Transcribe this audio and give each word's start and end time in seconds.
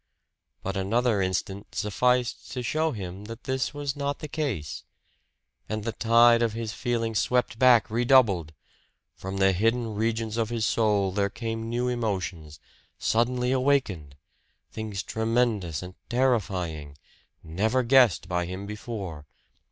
But 0.63 0.75
another 0.75 1.21
instant 1.21 1.75
sufficed 1.75 2.51
to 2.53 2.63
show 2.63 2.91
him 2.91 3.25
that 3.25 3.43
this 3.43 3.71
was 3.71 3.95
not 3.95 4.17
the 4.17 4.27
case. 4.27 4.83
And 5.69 5.83
the 5.83 5.91
tide 5.91 6.41
of 6.41 6.53
his 6.53 6.73
feeling 6.73 7.13
swept 7.13 7.59
back 7.59 7.87
redoubled. 7.87 8.51
From 9.15 9.37
the 9.37 9.51
hidden 9.53 9.93
regions 9.93 10.37
of 10.37 10.49
his 10.49 10.65
soul 10.65 11.11
there 11.11 11.29
came 11.29 11.69
new 11.69 11.87
emotions, 11.87 12.59
suddenly 12.97 13.51
awakened 13.51 14.15
things 14.71 15.03
tremendous 15.03 15.83
and 15.83 15.93
terrifying 16.09 16.97
never 17.43 17.83
guessed 17.83 18.27
by 18.27 18.47
him 18.47 18.65
before. 18.65 19.27